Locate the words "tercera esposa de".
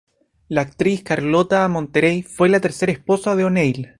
2.59-3.43